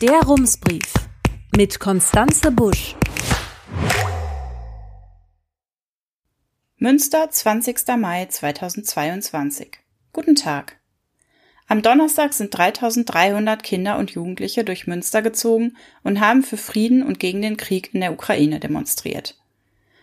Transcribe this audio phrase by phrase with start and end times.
[0.00, 0.94] Der Rumsbrief
[1.54, 2.96] mit Konstanze Busch.
[6.78, 7.86] Münster, 20.
[7.98, 9.72] Mai 2022.
[10.14, 10.78] Guten Tag.
[11.66, 17.20] Am Donnerstag sind 3300 Kinder und Jugendliche durch Münster gezogen und haben für Frieden und
[17.20, 19.36] gegen den Krieg in der Ukraine demonstriert.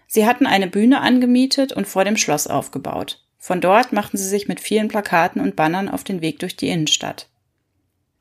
[0.06, 3.26] Sie hatten eine Bühne angemietet und vor dem Schloss aufgebaut.
[3.40, 6.70] Von dort machten sie sich mit vielen Plakaten und Bannern auf den Weg durch die
[6.70, 7.30] Innenstadt.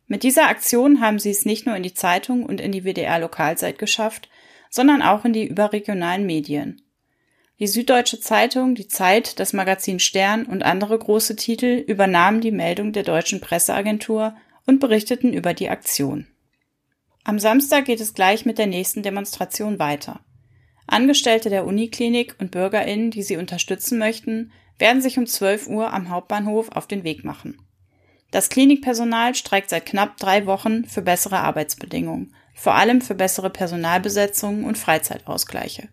[0.06, 3.18] Mit dieser Aktion haben sie es nicht nur in die Zeitung und in die WDR
[3.18, 4.28] Lokalzeit geschafft,
[4.70, 6.82] sondern auch in die überregionalen Medien.
[7.58, 12.92] Die Süddeutsche Zeitung, die Zeit, das Magazin Stern und andere große Titel übernahmen die Meldung
[12.92, 16.26] der deutschen Presseagentur und berichteten über die Aktion.
[17.24, 20.20] Am Samstag geht es gleich mit der nächsten Demonstration weiter.
[20.86, 26.10] Angestellte der Uniklinik und BürgerInnen, die sie unterstützen möchten, werden sich um 12 Uhr am
[26.10, 27.65] Hauptbahnhof auf den Weg machen.
[28.30, 34.64] Das Klinikpersonal streikt seit knapp drei Wochen für bessere Arbeitsbedingungen, vor allem für bessere Personalbesetzungen
[34.64, 35.88] und Freizeitausgleiche.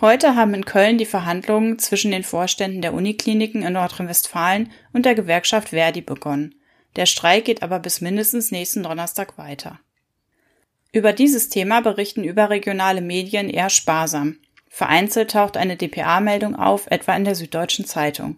[0.00, 5.16] Heute haben in Köln die Verhandlungen zwischen den Vorständen der Unikliniken in Nordrhein-Westfalen und der
[5.16, 6.54] Gewerkschaft Verdi begonnen.
[6.96, 9.80] Der Streik geht aber bis mindestens nächsten Donnerstag weiter.
[10.92, 14.38] Über dieses Thema berichten überregionale Medien eher sparsam.
[14.68, 18.36] Vereinzelt taucht eine DPA-Meldung auf, etwa in der Süddeutschen Zeitung.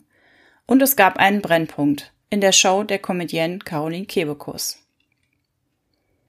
[0.66, 4.78] Und es gab einen Brennpunkt in der Show der Comedienne Caroline Kebekus.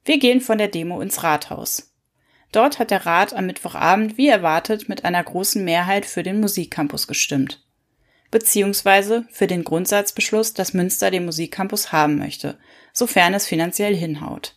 [0.04, 1.94] Wir gehen von der Demo ins Rathaus.
[2.52, 7.08] Dort hat der Rat am Mittwochabend wie erwartet mit einer großen Mehrheit für den Musikcampus
[7.08, 7.64] gestimmt.
[8.32, 12.58] Beziehungsweise für den Grundsatzbeschluss, dass Münster den Musikcampus haben möchte,
[12.94, 14.56] sofern es finanziell hinhaut.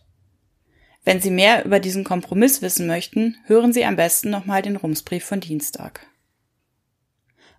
[1.04, 5.24] Wenn Sie mehr über diesen Kompromiss wissen möchten, hören Sie am besten nochmal den Rumsbrief
[5.24, 6.06] von Dienstag.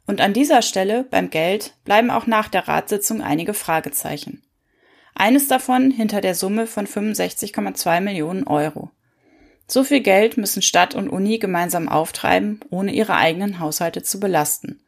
[0.08, 4.44] Und an dieser Stelle, beim Geld, bleiben auch nach der Ratssitzung einige Fragezeichen.
[5.16, 8.92] Eines davon hinter der Summe von 65,2 Millionen Euro.
[9.68, 14.80] So viel Geld müssen Stadt und Uni gemeinsam auftreiben, ohne ihre eigenen Haushalte zu belasten.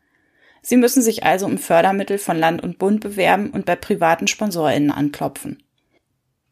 [0.61, 4.92] Sie müssen sich also um Fördermittel von Land und Bund bewerben und bei privaten SponsorInnen
[4.92, 5.64] anklopfen.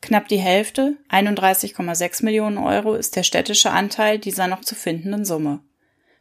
[0.02, 5.60] Knapp die Hälfte, 31,6 Millionen Euro, ist der städtische Anteil dieser noch zu findenden Summe.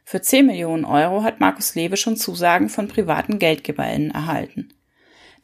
[0.07, 4.71] Für 10 Millionen Euro hat Markus Lewe schon Zusagen von privaten GeldgeberInnen erhalten.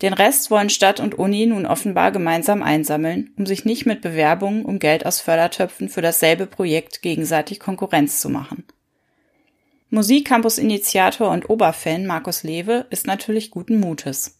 [0.03, 4.63] Den Rest wollen Stadt und Uni nun offenbar gemeinsam einsammeln, um sich nicht mit Bewerbungen
[4.63, 8.63] um Geld aus Fördertöpfen für dasselbe Projekt gegenseitig Konkurrenz zu machen.
[9.89, 14.37] Musikcampus-Initiator und Oberfan Markus Lewe ist natürlich guten Mutes.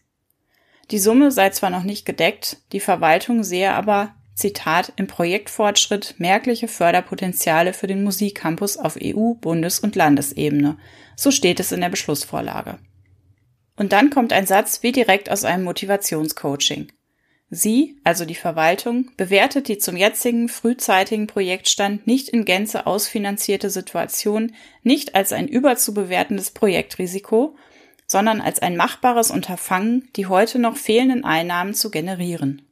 [0.90, 6.68] Die Summe sei zwar noch nicht gedeckt, die Verwaltung sehe aber, Zitat, im Projektfortschritt merkliche
[6.68, 10.78] Förderpotenziale für den Musikcampus auf EU-, Bundes- und Landesebene.
[11.16, 12.78] So steht es in der Beschlussvorlage.
[13.76, 16.92] Und dann kommt ein Satz wie direkt aus einem Motivationscoaching.
[17.54, 24.54] Sie, also die Verwaltung, bewertet die zum jetzigen frühzeitigen Projektstand nicht in Gänze ausfinanzierte Situation
[24.82, 27.54] nicht als ein überzubewertendes Projektrisiko,
[28.06, 32.62] sondern als ein machbares Unterfangen, die heute noch fehlenden Einnahmen zu generieren.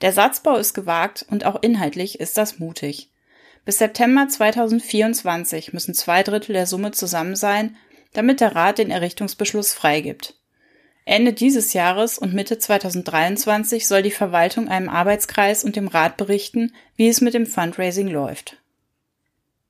[0.00, 3.10] Der Satzbau ist gewagt und auch inhaltlich ist das mutig.
[3.64, 7.76] Bis September 2024 müssen zwei Drittel der Summe zusammen sein,
[8.12, 10.34] damit der Rat den Errichtungsbeschluss freigibt.
[11.04, 16.72] Ende dieses Jahres und Mitte 2023 soll die Verwaltung einem Arbeitskreis und dem Rat berichten,
[16.96, 18.58] wie es mit dem Fundraising läuft.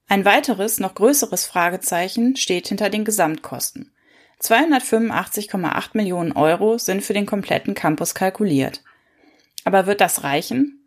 [0.08, 3.92] Ein weiteres, noch größeres Fragezeichen steht hinter den Gesamtkosten.
[4.42, 8.82] 285,8 Millionen Euro sind für den kompletten Campus kalkuliert.
[9.64, 10.80] Aber wird das reichen?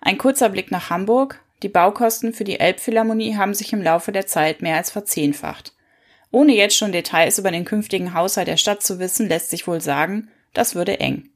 [0.00, 1.40] Ein kurzer Blick nach Hamburg.
[1.62, 5.72] Die Baukosten für die Elbphilharmonie haben sich im Laufe der Zeit mehr als verzehnfacht.
[6.30, 9.80] Ohne jetzt schon Details über den künftigen Haushalt der Stadt zu wissen, lässt sich wohl
[9.80, 11.30] sagen, das würde eng.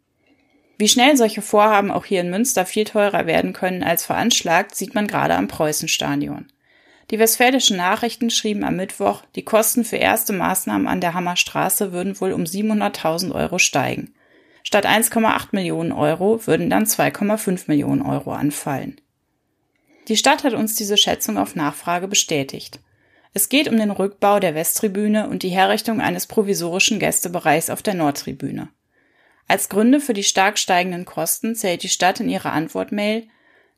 [0.78, 4.94] Wie schnell solche Vorhaben auch hier in Münster viel teurer werden können als veranschlagt, sieht
[4.94, 6.46] man gerade am Preußenstadion.
[7.10, 12.20] Die westfälischen Nachrichten schrieben am Mittwoch, die Kosten für erste Maßnahmen an der Hammerstraße würden
[12.20, 14.14] wohl um 700.000 Euro steigen.
[14.62, 19.00] Statt 1,8 Millionen Euro würden dann 2,5 Millionen Euro anfallen.
[20.08, 22.80] Die Stadt hat uns diese Schätzung auf Nachfrage bestätigt.
[23.34, 27.94] Es geht um den Rückbau der Westtribüne und die Herrichtung eines provisorischen Gästebereichs auf der
[27.94, 28.68] Nordtribüne.
[29.48, 33.28] Als Gründe für die stark steigenden Kosten zählt die Stadt in ihrer Antwortmail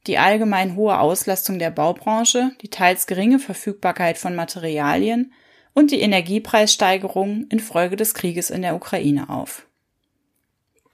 [0.07, 5.33] die allgemein hohe Auslastung der Baubranche, die teils geringe Verfügbarkeit von Materialien
[5.73, 9.67] und die Energiepreissteigerungen infolge des Krieges in der Ukraine auf.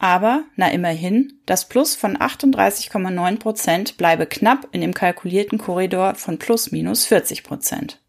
[0.02, 6.38] Aber, na immerhin, das Plus von 38,9 Prozent bleibe knapp in dem kalkulierten Korridor von
[6.38, 8.00] plus minus 40 Prozent.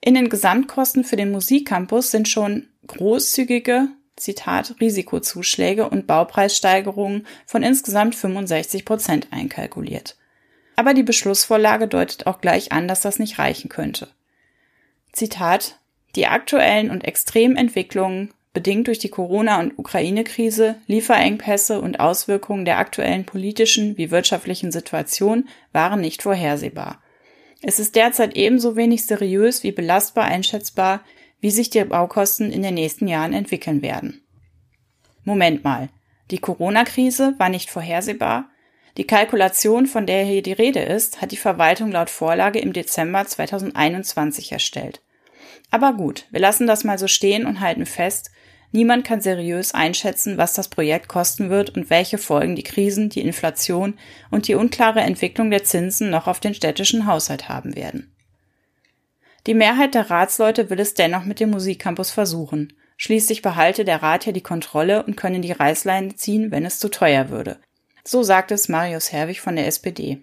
[0.00, 8.14] In den Gesamtkosten für den Musikcampus sind schon großzügige Zitat, Risikozuschläge und Baupreissteigerungen von insgesamt
[8.14, 10.16] 65 Prozent einkalkuliert.
[10.74, 14.08] Aber die Beschlussvorlage deutet auch gleich an, dass das nicht reichen könnte.
[15.12, 15.78] Zitat,
[16.16, 22.78] die aktuellen und extremen Entwicklungen, bedingt durch die Corona- und Ukraine-Krise, Lieferengpässe und Auswirkungen der
[22.78, 27.00] aktuellen politischen wie wirtschaftlichen Situation waren nicht vorhersehbar.
[27.62, 31.04] Es ist derzeit ebenso wenig seriös wie belastbar einschätzbar,
[31.40, 34.22] wie sich die Baukosten in den nächsten Jahren entwickeln werden.
[35.24, 35.88] Moment mal,
[36.30, 38.50] die Corona-Krise war nicht vorhersehbar?
[38.96, 43.24] Die Kalkulation, von der hier die Rede ist, hat die Verwaltung laut Vorlage im Dezember
[43.26, 45.00] 2021 erstellt.
[45.70, 48.30] Aber gut, wir lassen das mal so stehen und halten fest,
[48.72, 53.20] niemand kann seriös einschätzen, was das Projekt kosten wird und welche Folgen die Krisen, die
[53.20, 53.98] Inflation
[54.30, 58.14] und die unklare Entwicklung der Zinsen noch auf den städtischen Haushalt haben werden.
[59.46, 62.74] Die Mehrheit der Ratsleute will es dennoch mit dem Musikcampus versuchen.
[62.96, 66.90] Schließlich behalte der Rat ja die Kontrolle und könne die Reißleine ziehen, wenn es zu
[66.90, 67.58] teuer würde.
[68.04, 70.22] So sagt es Marius Herwig von der SPD.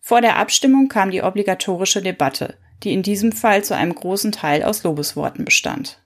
[0.00, 4.62] Vor der Abstimmung kam die obligatorische Debatte, die in diesem Fall zu einem großen Teil
[4.62, 6.00] aus Lobesworten bestand.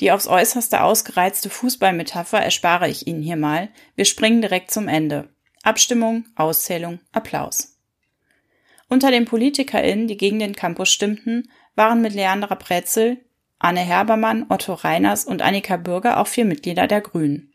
[0.00, 3.68] Die aufs äußerste ausgereizte Fußballmetapher erspare ich Ihnen hier mal.
[3.94, 5.28] Wir springen direkt zum Ende.
[5.62, 7.78] Abstimmung, Auszählung, Applaus.
[8.88, 13.18] Unter den PolitikerInnen, die gegen den Campus stimmten, waren mit Leandra Pretzel,
[13.58, 17.52] Anne Herbermann, Otto Reiners und Annika Bürger auch vier Mitglieder der Grünen.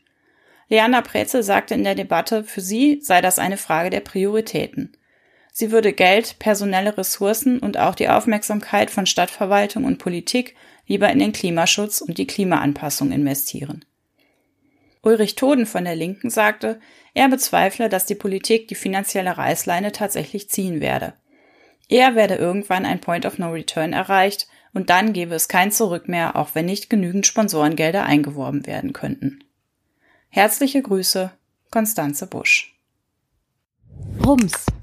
[0.68, 4.96] Leander Pretzel sagte in der Debatte, für sie sei das eine Frage der Prioritäten.
[5.60, 11.18] Sie würde Geld, personelle Ressourcen und auch die Aufmerksamkeit von Stadtverwaltung und Politik lieber in
[11.18, 13.84] den Klimaschutz und die Klimaanpassung investieren.
[15.02, 16.80] Ulrich Toden von der Linken sagte,
[17.12, 21.12] er bezweifle, dass die Politik die finanzielle Reißleine tatsächlich ziehen werde.
[21.90, 26.08] Er werde irgendwann ein Point of No Return erreicht und dann gäbe es kein Zurück
[26.08, 29.44] mehr, auch wenn nicht genügend Sponsorengelder eingeworben werden könnten.
[30.30, 31.30] Herzliche Grüße,
[31.70, 32.80] Konstanze Busch.
[34.24, 34.64] Rums,